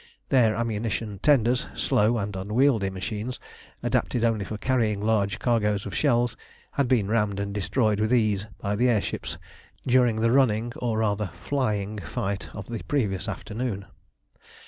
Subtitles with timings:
[0.29, 3.39] Their ammunition tenders, slow and unwieldy machines,
[3.83, 6.35] adapted only for carrying large cargoes of shells,
[6.71, 9.37] had been rammed and destroyed with ease by the air ships
[9.85, 13.85] during the running, or rather flying, fight of the previous afternoon.